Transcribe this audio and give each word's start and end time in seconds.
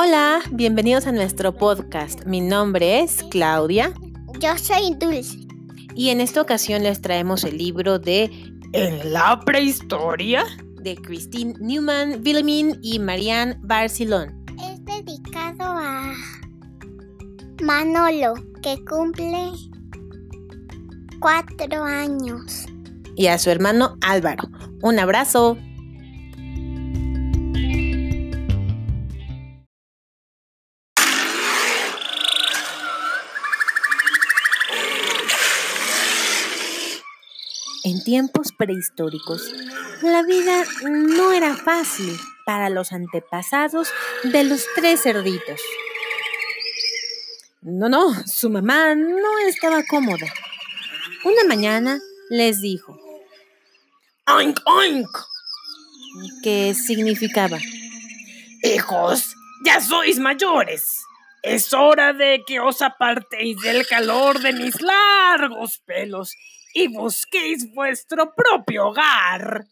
Hola, 0.00 0.42
bienvenidos 0.52 1.08
a 1.08 1.12
nuestro 1.12 1.56
podcast. 1.56 2.24
Mi 2.24 2.40
nombre 2.40 3.00
es 3.00 3.24
Claudia. 3.32 3.92
Yo 4.38 4.56
soy 4.56 4.94
Dulce. 4.94 5.38
Y 5.96 6.10
en 6.10 6.20
esta 6.20 6.40
ocasión 6.40 6.84
les 6.84 7.02
traemos 7.02 7.42
el 7.42 7.58
libro 7.58 7.98
de 7.98 8.30
En 8.74 9.12
la 9.12 9.40
prehistoria 9.40 10.44
de 10.82 10.94
Christine 10.94 11.54
Newman, 11.58 12.22
Wilhelmine 12.24 12.78
y 12.80 13.00
Marianne 13.00 13.58
Barcelon. 13.62 14.44
Es 14.70 14.84
dedicado 14.84 15.64
a 15.64 16.14
Manolo, 17.60 18.34
que 18.62 18.78
cumple 18.84 19.50
cuatro 21.18 21.82
años. 21.82 22.66
Y 23.16 23.26
a 23.26 23.36
su 23.36 23.50
hermano 23.50 23.96
Álvaro. 24.02 24.48
Un 24.80 25.00
abrazo. 25.00 25.58
En 37.84 38.02
tiempos 38.02 38.52
prehistóricos, 38.56 39.52
la 40.02 40.22
vida 40.22 40.64
no 40.82 41.32
era 41.32 41.54
fácil 41.56 42.18
para 42.44 42.70
los 42.70 42.92
antepasados 42.92 43.88
de 44.24 44.44
los 44.44 44.66
tres 44.74 45.02
cerditos. 45.02 45.60
No, 47.60 47.88
no, 47.88 48.14
su 48.26 48.50
mamá 48.50 48.94
no 48.94 49.38
estaba 49.46 49.84
cómoda. 49.84 50.26
Una 51.24 51.44
mañana 51.44 52.00
les 52.30 52.60
dijo, 52.60 52.98
¡Oink, 54.26 54.58
oink! 54.66 55.08
que 56.42 56.74
significaba, 56.74 57.58
Hijos, 58.62 59.36
ya 59.64 59.80
sois 59.80 60.18
mayores. 60.18 61.04
Es 61.42 61.72
hora 61.72 62.12
de 62.12 62.42
que 62.44 62.58
os 62.58 62.82
apartéis 62.82 63.60
del 63.60 63.86
calor 63.86 64.40
de 64.40 64.52
mis 64.52 64.80
largos 64.82 65.78
pelos 65.86 66.34
y 66.74 66.88
busquéis 66.88 67.72
vuestro 67.72 68.34
propio 68.34 68.88
hogar. 68.88 69.66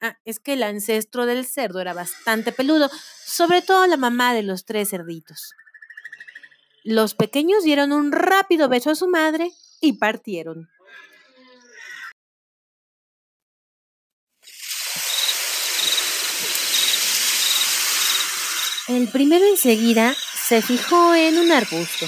Ah, 0.00 0.16
es 0.24 0.40
que 0.40 0.54
el 0.54 0.62
ancestro 0.62 1.26
del 1.26 1.44
cerdo 1.46 1.80
era 1.80 1.92
bastante 1.92 2.52
peludo, 2.52 2.90
sobre 3.24 3.60
todo 3.60 3.86
la 3.86 3.96
mamá 3.96 4.32
de 4.32 4.42
los 4.42 4.64
tres 4.64 4.90
cerditos. 4.90 5.52
Los 6.84 7.14
pequeños 7.14 7.62
dieron 7.62 7.92
un 7.92 8.10
rápido 8.10 8.68
beso 8.68 8.90
a 8.90 8.94
su 8.94 9.08
madre 9.08 9.52
y 9.80 9.94
partieron. 9.94 10.70
El 18.88 19.06
primero 19.08 19.46
enseguida 19.46 20.16
se 20.48 20.62
fijó 20.62 21.14
en 21.14 21.38
un 21.38 21.52
arbusto. 21.52 22.06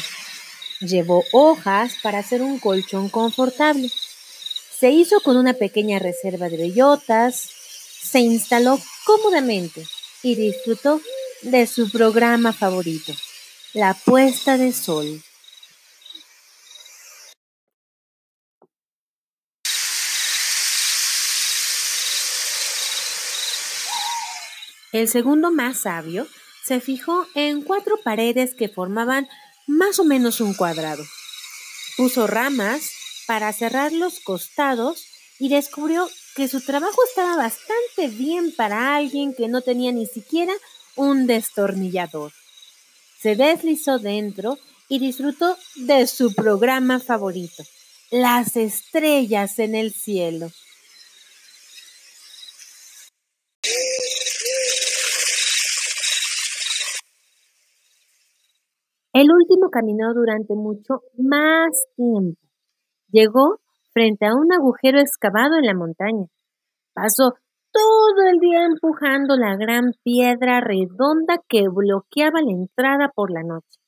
Llevó 0.83 1.23
hojas 1.31 1.95
para 2.03 2.19
hacer 2.19 2.43
un 2.43 2.59
colchón 2.59 3.09
confortable. 3.09 3.89
Se 3.89 4.91
hizo 4.91 5.21
con 5.21 5.37
una 5.37 5.53
pequeña 5.53 6.01
reserva 6.01 6.49
de 6.49 6.57
bellotas, 6.57 7.49
se 8.03 8.19
instaló 8.19 8.81
cómodamente 9.07 9.87
y 10.25 10.35
disfrutó 10.35 11.01
de 11.43 11.69
su 11.69 11.89
programa 11.89 12.53
favorito, 12.53 13.13
la 13.75 13.95
puesta 13.95 14.59
de 14.59 14.73
sol. 14.73 15.23
El 24.91 25.09
segundo 25.09 25.53
más 25.53 25.83
sabio 25.83 26.27
se 26.65 26.81
fijó 26.81 27.27
en 27.37 27.63
cuatro 27.63 27.99
paredes 28.03 28.55
que 28.55 28.69
formaban 28.69 29.29
más 29.67 29.99
o 29.99 30.05
menos 30.05 30.41
un 30.41 30.55
cuadrado. 30.55 31.05
Puso 31.97 32.27
ramas 32.27 32.91
para 33.27 33.53
cerrar 33.53 33.93
los 33.93 34.21
costados 34.21 35.07
y 35.39 35.49
descubrió 35.49 36.09
que 36.35 36.49
su 36.49 36.61
trabajo 36.61 36.97
estaba 37.07 37.37
bastante 37.37 38.09
bien 38.09 38.55
para 38.55 38.97
alguien 38.97 39.35
que 39.35 39.49
no 39.49 39.61
tenía 39.61 39.93
ni 39.93 40.07
siquiera 40.07 40.53
un 40.97 41.27
destornillador. 41.27 42.33
Se 43.21 43.37
deslizó 43.37 43.99
dentro 43.99 44.59
y 44.89 44.99
disfrutó 44.99 45.57
de 45.77 46.07
su 46.07 46.35
programa 46.35 47.01
favorito, 47.01 47.63
las 48.11 48.57
estrellas 48.57 49.59
en 49.59 49.75
el 49.75 49.93
cielo. 49.93 50.51
El 59.23 59.29
último 59.33 59.71
caminó 59.71 60.13
durante 60.15 60.57
mucho 60.57 61.03
más 61.17 61.71
tiempo. 61.95 62.41
Llegó 63.13 63.61
frente 63.93 64.27
a 64.27 64.35
un 64.35 64.53
agujero 64.53 64.99
excavado 64.99 65.59
en 65.59 65.67
la 65.67 65.75
montaña. 65.75 66.27
Pasó 66.93 67.35
todo 67.71 68.29
el 68.29 68.41
día 68.41 68.65
empujando 68.65 69.37
la 69.37 69.55
gran 69.57 69.93
piedra 70.03 70.61
redonda 70.61 71.37
que 71.49 71.69
bloqueaba 71.73 72.41
la 72.43 72.51
entrada 72.51 73.13
por 73.15 73.31
la 73.31 73.45
noche. 73.45 73.79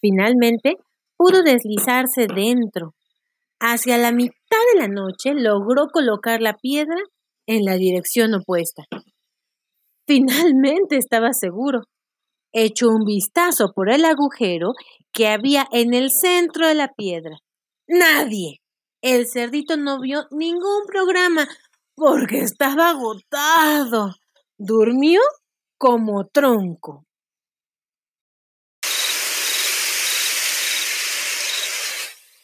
Finalmente 0.00 0.74
pudo 1.16 1.44
deslizarse 1.44 2.26
dentro. 2.26 2.94
Hacia 3.60 3.96
la 3.96 4.10
mitad 4.10 4.64
de 4.74 4.80
la 4.80 4.88
noche 4.88 5.34
logró 5.34 5.86
colocar 5.92 6.40
la 6.40 6.54
piedra 6.54 7.00
en 7.46 7.64
la 7.64 7.76
dirección 7.76 8.34
opuesta. 8.34 8.82
Finalmente 10.04 10.96
estaba 10.96 11.32
seguro. 11.32 11.82
Echó 12.52 12.88
un 12.88 13.04
vistazo 13.04 13.72
por 13.74 13.90
el 13.90 14.04
agujero 14.04 14.72
que 15.12 15.28
había 15.28 15.66
en 15.72 15.94
el 15.94 16.10
centro 16.10 16.66
de 16.66 16.74
la 16.74 16.88
piedra. 16.94 17.38
Nadie. 17.86 18.60
El 19.00 19.26
cerdito 19.28 19.76
no 19.76 20.00
vio 20.00 20.26
ningún 20.30 20.86
programa 20.86 21.48
porque 21.94 22.40
estaba 22.40 22.90
agotado. 22.90 24.14
Durmió 24.56 25.20
como 25.76 26.26
tronco. 26.26 27.04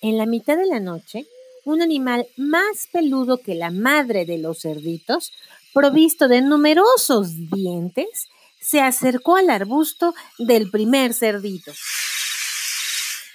En 0.01 0.19
la 0.19 0.27
mitad 0.27 0.59
de 0.59 0.67
la 0.67 0.81
noche, 0.81 1.27
un 1.65 1.81
animal 1.81 2.27
más 2.37 2.89
peludo 2.93 3.39
que 3.39 3.55
la 3.55 3.71
madre 3.71 4.27
de 4.27 4.37
los 4.37 4.61
cerditos, 4.61 5.33
provisto 5.73 6.29
de 6.29 6.43
numerosos 6.43 7.51
dientes, 7.51 8.29
se 8.65 8.81
acercó 8.81 9.37
al 9.37 9.51
arbusto 9.51 10.15
del 10.39 10.71
primer 10.71 11.13
cerdito. 11.13 11.73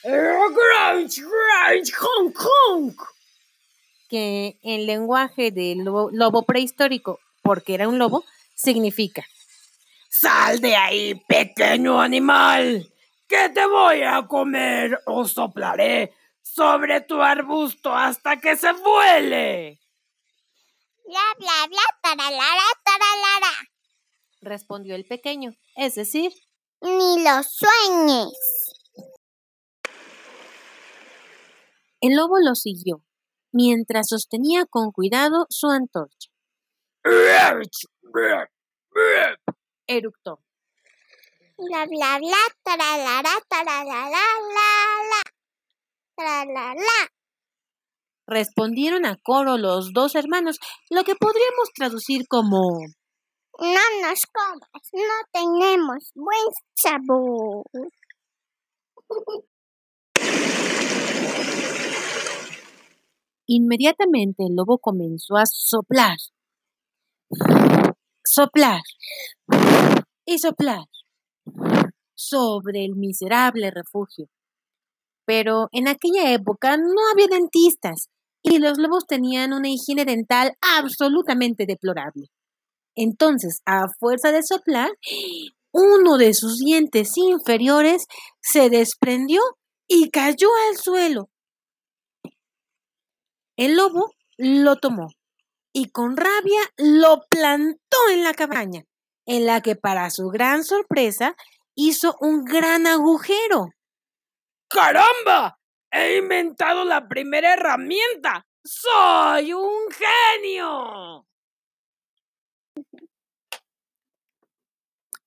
¡Crunch, 0.02 1.22
crunch, 1.22 1.94
honk, 2.00 2.38
honk! 2.40 3.02
que 4.10 4.58
en 4.64 4.88
lenguaje 4.88 5.52
del 5.52 5.80
lobo, 5.86 6.10
lobo 6.12 6.44
prehistórico, 6.44 7.20
porque 7.44 7.76
era 7.76 7.88
un 7.88 8.00
lobo, 8.00 8.26
significa 8.56 9.24
¡Sal 10.10 10.60
de 10.60 10.76
ahí, 10.76 11.16
pequeño 11.28 12.02
animal! 12.02 12.92
¡Que 13.28 13.50
te 13.50 13.66
voy 13.68 14.02
a 14.02 14.26
comer 14.28 15.00
o 15.06 15.26
soplaré 15.26 16.14
sobre 16.42 17.02
tu 17.02 17.22
arbusto 17.22 17.96
hasta 17.96 18.38
que 18.38 18.58
se 18.58 18.72
vuele! 18.74 19.80
Bla, 21.06 21.22
bla, 21.38 21.68
bla, 21.68 21.84
taralara, 22.02 22.64
taralara. 22.84 23.70
Respondió 24.42 24.96
el 24.96 25.06
pequeño, 25.06 25.52
es 25.76 25.96
decir, 25.96 26.32
Ni 26.82 27.24
lo 27.24 27.42
sueñes. 27.44 28.34
el 32.02 32.16
lobo 32.16 32.40
lo 32.40 32.56
siguió, 32.56 33.04
mientras 33.52 34.08
sostenía 34.08 34.66
con 34.70 34.92
cuidado 34.92 35.46
su 35.50 35.68
antorcha. 35.68 36.30
Eructó. 39.88 40.40
Bla, 41.58 41.86
bla, 41.88 42.19
bla, 42.19 42.38
taralara, 42.63 43.31
tararara, 43.50 44.10
la. 46.18 47.10
Respondieron 48.28 49.06
a 49.06 49.18
coro 49.18 49.58
los 49.58 49.92
dos 49.94 50.16
hermanos, 50.16 50.58
lo 50.90 51.04
que 51.04 51.16
podríamos 51.16 51.69
traducir 51.74 52.28
como 52.30 52.80
No 53.62 54.08
nos 54.08 54.22
comas, 54.32 54.90
no 54.94 55.02
tenemos 55.34 56.12
buen 56.16 56.46
sabor. 56.76 57.66
Inmediatamente 63.48 64.44
el 64.48 64.56
lobo 64.56 64.78
comenzó 64.78 65.36
a 65.36 65.44
soplar, 65.46 66.16
soplar 68.24 68.82
y 70.26 70.40
soplar 70.40 70.86
sobre 72.16 72.86
el 72.86 72.96
miserable 72.96 73.72
refugio. 73.72 74.28
Pero 75.26 75.68
en 75.74 75.90
aquella 75.90 76.32
época 76.32 76.78
no 76.78 77.02
había 77.12 77.28
dentistas 77.28 78.08
y 78.42 78.60
los 78.60 78.78
lobos 78.78 79.06
tenían 79.06 79.52
una 79.52 79.68
higiene 79.68 80.06
dental 80.06 80.54
absolutamente 80.62 81.66
deplorable. 81.66 82.30
Entonces, 83.01 83.62
a 83.66 83.88
fuerza 83.98 84.34
de 84.34 84.44
soplar, 84.44 84.92
uno 85.72 86.18
de 86.18 86.34
sus 86.34 86.57
dientes 86.57 87.16
inferiores 87.16 88.07
se 88.42 88.69
desprendió 88.69 89.40
y 89.88 90.10
cayó 90.10 90.50
al 90.68 90.75
suelo. 90.75 91.30
El 93.56 93.78
lobo 93.78 94.12
lo 94.38 94.75
tomó 94.75 95.07
y 95.74 95.92
con 95.92 96.18
rabia 96.18 96.60
lo 96.78 97.22
plantó 97.30 97.98
en 98.12 98.25
la 98.25 98.34
cabaña, 98.34 98.84
en 99.25 99.46
la 99.46 99.62
que 99.62 99.78
para 99.78 100.10
su 100.10 100.28
gran 100.28 100.66
sorpresa 100.66 101.38
hizo 101.75 102.18
un 102.19 102.44
gran 102.44 102.86
agujero. 102.86 103.69
¡Caramba! 104.69 105.57
He 105.90 106.18
inventado 106.18 106.84
la 106.84 107.07
primera 107.07 107.54
herramienta. 107.54 108.46
¡Soy 108.62 109.54
un 109.54 109.88
genio! 109.90 111.29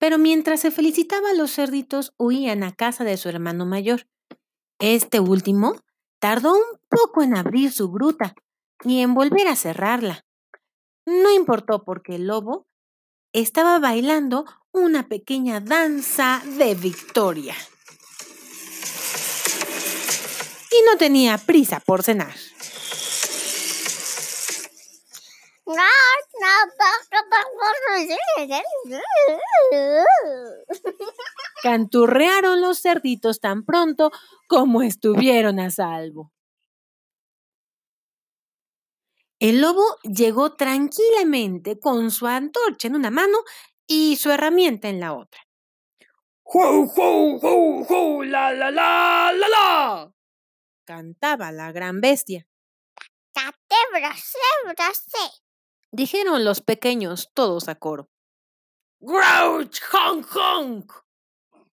Pero 0.02 0.18
mientras 0.18 0.58
se 0.58 0.72
felicitaba, 0.72 1.32
los 1.32 1.54
cerditos 1.54 2.12
huían 2.18 2.64
a 2.64 2.74
casa 2.74 3.04
de 3.04 3.16
su 3.16 3.28
hermano 3.28 3.66
mayor. 3.66 4.08
Este 4.80 5.20
último 5.20 5.76
tardó 6.18 6.54
un 6.54 6.80
poco 6.88 7.22
en 7.22 7.36
abrir 7.36 7.70
su 7.70 7.88
gruta 7.88 8.34
y 8.82 8.98
en 9.02 9.14
volver 9.14 9.46
a 9.46 9.54
cerrarla. 9.54 10.26
No 11.06 11.30
importó 11.30 11.84
porque 11.84 12.16
el 12.16 12.26
lobo 12.26 12.66
estaba 13.32 13.78
bailando 13.78 14.44
una 14.72 15.06
pequeña 15.06 15.60
danza 15.60 16.42
de 16.58 16.74
victoria. 16.74 17.54
Y 20.72 20.84
no 20.84 20.98
tenía 20.98 21.38
prisa 21.38 21.78
por 21.78 22.02
cenar. 22.02 22.34
Canturrearon 31.62 32.60
los 32.60 32.80
cerditos 32.80 33.40
tan 33.40 33.64
pronto 33.64 34.10
como 34.48 34.82
estuvieron 34.82 35.60
a 35.60 35.70
salvo. 35.70 36.32
El 39.38 39.60
lobo 39.60 39.84
llegó 40.02 40.54
tranquilamente 40.54 41.78
con 41.80 42.10
su 42.10 42.26
antorcha 42.26 42.88
en 42.88 42.94
una 42.94 43.10
mano 43.10 43.38
y 43.86 44.16
su 44.16 44.30
herramienta 44.30 44.88
en 44.88 45.00
la 45.00 45.14
otra. 45.14 45.40
¡Ju, 46.44 46.86
ju, 46.86 47.38
ju, 47.40 47.84
ju! 47.84 48.22
¡La, 48.24 48.52
la, 48.52 48.70
la, 48.70 49.32
la, 49.32 49.48
la! 49.48 50.12
Cantaba 50.84 51.50
la 51.50 51.72
gran 51.72 52.00
bestia. 52.00 52.46
Dijeron 55.94 56.44
los 56.46 56.62
pequeños 56.62 57.30
todos 57.34 57.68
a 57.68 57.74
coro. 57.74 58.08
¡Grouch! 58.98 59.78
¡Honk, 59.92 60.26
honk! 60.34 60.92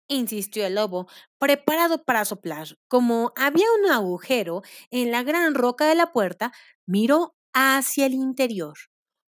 insistió 0.07 0.65
el 0.65 0.75
lobo, 0.75 1.07
preparado 1.37 2.03
para 2.03 2.25
soplar. 2.25 2.79
Como 2.87 3.31
había 3.35 3.67
un 3.83 3.91
agujero 3.91 4.63
en 4.89 5.11
la 5.11 5.21
gran 5.21 5.53
roca 5.53 5.85
de 5.85 5.93
la 5.93 6.11
puerta, 6.13 6.51
miró 6.87 7.35
hacia 7.53 8.07
el 8.07 8.13
interior. 8.13 8.77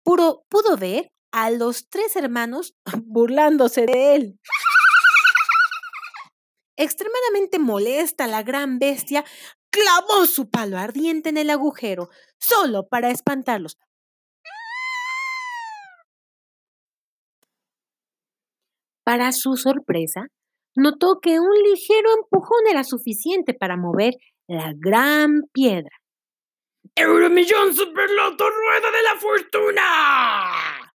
Puro 0.03 0.45
pudo 0.49 0.77
ver 0.77 1.13
a 1.31 1.51
los 1.51 1.89
tres 1.89 2.17
hermanos 2.17 2.75
burlándose 3.05 3.87
de 3.87 4.17
él. 4.17 4.41
Extremadamente 6.77 7.61
molesta, 7.61 8.27
la 8.27 8.43
gran 8.43 8.81
bestia 8.81 9.25
clavó 9.71 10.27
su 10.27 10.51
palo 10.51 10.77
ardiente 10.77 11.29
en 11.29 11.37
el 11.37 11.51
agujero, 11.51 12.11
solo 12.41 12.89
para 12.89 13.11
espantarlos. 13.11 13.79
Para 19.05 19.33
su 19.33 19.57
sorpresa, 19.57 20.27
notó 20.77 21.19
que 21.21 21.41
un 21.41 21.55
ligero 21.63 22.09
empujón 22.21 22.61
era 22.71 22.85
suficiente 22.85 23.53
para 23.55 23.77
mover 23.77 24.15
la 24.47 24.73
gran 24.77 25.43
piedra. 25.53 25.91
¡Euromillón 26.95 27.75
Superloto 27.75 28.45
Rueda 28.51 28.91
de 28.91 29.03
la 29.03 29.19
Fortuna! 29.19 30.93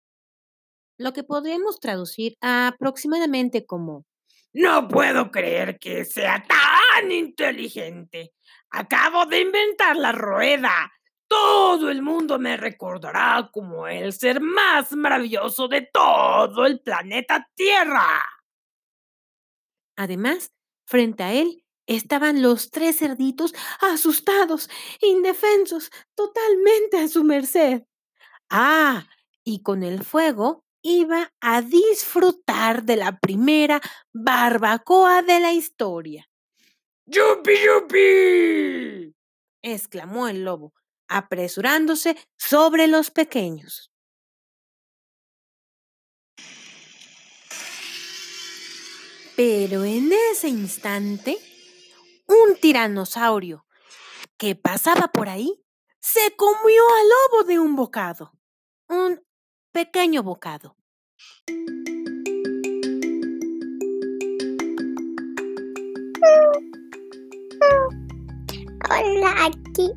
Lo 1.00 1.14
que 1.14 1.24
podemos 1.24 1.80
traducir 1.80 2.36
aproximadamente 2.42 3.66
como 3.66 4.06
No 4.54 4.88
puedo 4.88 5.30
creer 5.30 5.78
que 5.80 6.06
sea 6.06 6.44
tan 6.48 7.12
inteligente. 7.12 8.34
Acabo 8.72 9.26
de 9.26 9.42
inventar 9.42 9.96
la 9.96 10.12
rueda. 10.12 10.92
Todo 11.28 11.90
el 11.90 12.02
mundo 12.02 12.40
me 12.40 12.58
recordará 12.58 13.50
como 13.52 13.88
el 13.88 14.14
ser 14.14 14.40
más 14.40 14.94
maravilloso 14.94 15.68
de 15.68 15.90
todo 15.92 16.66
el 16.66 16.80
planeta 16.80 17.50
Tierra. 17.56 18.24
Además, 19.98 20.54
frente 20.86 21.24
a 21.24 21.34
él 21.34 21.64
estaban 21.86 22.42
los 22.42 22.70
tres 22.70 23.00
cerditos 23.00 23.54
asustados, 23.82 24.70
indefensos, 25.02 25.92
totalmente 26.16 26.98
a 26.98 27.08
su 27.08 27.24
merced. 27.24 27.84
Ah, 28.50 29.08
y 29.44 29.62
con 29.64 29.84
el 29.84 30.04
fuego 30.04 30.64
iba 30.82 31.34
a 31.42 31.62
disfrutar 31.62 32.84
de 32.84 32.96
la 32.96 33.20
primera 33.20 33.82
barbacoa 34.14 35.22
de 35.22 35.40
la 35.40 35.52
historia. 35.52 36.30
¡Yupi, 37.06 37.52
yupi! 37.66 39.16
exclamó 39.62 40.28
el 40.28 40.44
lobo, 40.44 40.74
apresurándose 41.08 42.18
sobre 42.38 42.88
los 42.88 43.12
pequeños. 43.12 43.92
Pero 49.36 49.84
en 49.84 50.12
ese 50.32 50.50
instante, 50.50 51.38
un 52.28 52.56
tiranosaurio 52.60 53.68
que 54.38 54.56
pasaba 54.56 55.10
por 55.10 55.30
ahí 55.30 55.64
se 56.00 56.36
comió 56.36 56.84
al 56.90 57.10
lobo 57.10 57.44
de 57.44 57.60
un 57.60 57.76
bocado, 57.76 58.34
un 58.88 59.24
pequeño 59.72 60.24
bocado. 60.24 60.76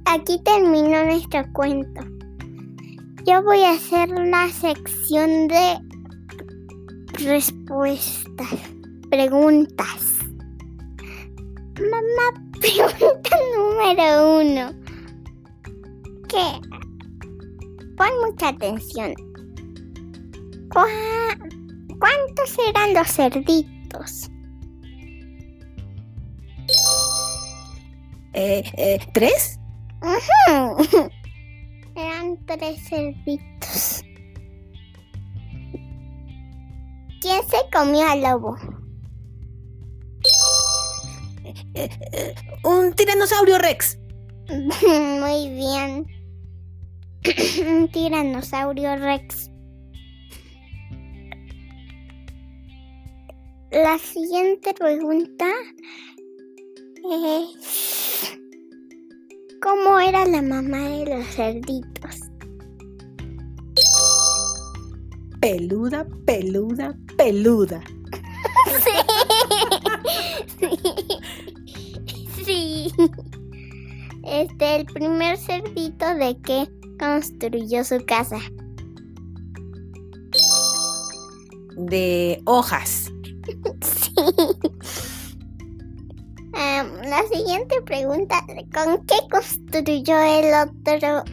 Aquí, 0.06 0.40
terminó 0.44 1.04
nuestro 1.04 1.44
cuento. 1.52 2.02
Yo 3.26 3.42
voy 3.42 3.62
a 3.62 3.72
hacer 3.72 4.08
la 4.08 4.48
sección 4.48 5.48
de 5.48 5.78
respuestas, 7.24 8.48
preguntas. 9.10 10.18
Mamá, 11.78 12.50
pregunta 12.60 13.36
número 13.56 14.40
uno. 14.40 14.72
¿Qué? 16.28 16.60
Pon 17.96 18.08
mucha 18.24 18.48
atención. 18.48 19.14
¿Cuántos 20.70 22.58
eran 22.68 22.94
los 22.94 23.08
cerditos? 23.08 24.30
Eh, 28.32 28.62
eh, 28.76 28.98
¿Tres? 29.12 29.59
Eran 31.94 32.38
tres 32.46 32.88
cerditos. 32.88 34.02
¿Quién 37.20 37.42
se 37.48 37.58
comió 37.72 38.06
al 38.08 38.22
lobo? 38.22 38.56
Eh, 41.74 42.34
un 42.64 42.94
tiranosaurio 42.94 43.58
rex. 43.58 43.98
Muy 44.48 45.48
bien. 45.50 46.06
un 47.66 47.88
tiranosaurio 47.90 48.96
rex. 48.96 49.50
La 53.70 53.98
siguiente 53.98 54.74
pregunta 54.74 55.46
es... 57.04 58.38
¿Cómo 59.62 59.98
era 60.00 60.24
la 60.24 60.40
mamá 60.40 60.78
de 60.78 61.16
los 61.16 61.26
cerditos? 61.34 62.20
Peluda, 65.38 66.06
peluda, 66.24 66.96
peluda. 67.18 67.82
Sí. 72.44 72.90
Este, 74.24 74.76
el 74.76 74.86
primer 74.86 75.36
cerdito 75.36 76.14
de 76.14 76.38
que 76.42 76.68
construyó 76.98 77.84
su 77.84 78.04
casa. 78.06 78.38
De 81.76 82.40
hojas. 82.46 83.12
Sí. 83.82 84.12
La 87.10 87.26
siguiente 87.26 87.82
pregunta, 87.82 88.46
¿con 88.72 89.04
qué 89.04 89.16
construyó 89.30 90.16
el 90.20 90.54
otro, 90.54 91.24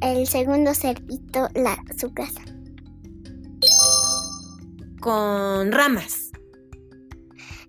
el 0.00 0.26
segundo 0.28 0.72
cerdito, 0.74 1.48
la, 1.54 1.76
su 1.98 2.14
casa? 2.14 2.40
Con 5.00 5.72
ramas. 5.72 6.30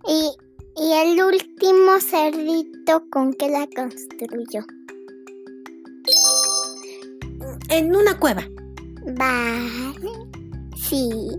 Y, 0.07 0.31
y 0.77 0.93
el 0.93 1.21
último 1.23 1.99
cerdito, 1.99 3.03
¿con 3.11 3.33
qué 3.33 3.49
la 3.49 3.67
construyó? 3.75 4.63
En 7.69 7.95
una 7.95 8.17
cueva. 8.19 8.43
Vale. 9.17 10.11
Sí. 10.77 11.31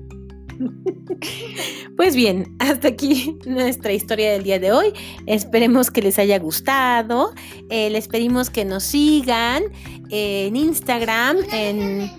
Pues 1.97 2.17
bien, 2.17 2.57
hasta 2.59 2.89
aquí 2.89 3.37
nuestra 3.47 3.93
historia 3.93 4.33
del 4.33 4.43
día 4.43 4.59
de 4.59 4.73
hoy. 4.73 4.93
Esperemos 5.27 5.91
que 5.91 6.01
les 6.03 6.19
haya 6.19 6.39
gustado. 6.39 7.35
Eh, 7.69 7.91
les 7.91 8.09
pedimos 8.09 8.49
que 8.49 8.65
nos 8.65 8.85
sigan 8.85 9.65
en 10.09 10.57
Instagram, 10.57 11.37
en, 11.53 12.11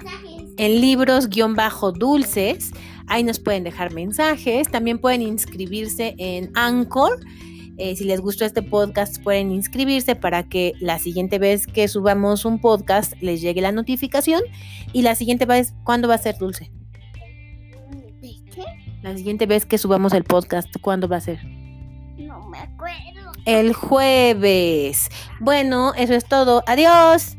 en 0.58 0.82
libros-dulces. 0.82 2.72
Ahí 3.08 3.24
nos 3.24 3.40
pueden 3.40 3.64
dejar 3.64 3.92
mensajes. 3.94 4.70
También 4.70 5.00
pueden 5.00 5.24
inscribirse 5.24 6.14
en 6.18 6.52
Anchor. 6.54 7.20
Eh, 7.78 7.96
si 7.96 8.04
les 8.04 8.22
gustó 8.22 8.46
este 8.46 8.62
podcast, 8.62 9.24
pueden 9.24 9.52
inscribirse 9.52 10.16
para 10.16 10.48
que 10.48 10.74
la 10.80 11.00
siguiente 11.00 11.40
vez 11.40 11.66
que 11.66 11.88
subamos 11.88 12.46
un 12.46 12.62
podcast 12.62 13.14
les 13.20 13.42
llegue 13.42 13.62
la 13.62 13.72
notificación. 13.72 14.44
Y 14.94 15.02
la 15.02 15.16
siguiente 15.16 15.46
vez, 15.46 15.74
¿cuándo 15.84 16.08
va 16.08 16.16
a 16.16 16.20
ser 16.20 16.38
Dulce? 16.38 16.70
La 19.02 19.16
siguiente 19.18 19.48
vez 19.48 19.66
que 19.66 19.80
subamos 19.80 20.14
el 20.14 20.24
podcast, 20.24 20.70
¿cuándo 20.80 21.08
va 21.08 21.18
a 21.18 21.22
ser? 21.22 21.44
No 22.18 22.48
me 22.50 22.60
acuerdo. 22.60 23.32
El 23.46 23.74
jueves. 23.74 25.10
Bueno, 25.40 25.94
eso 25.96 26.14
es 26.14 26.26
todo. 26.26 26.64
Adiós. 26.68 27.36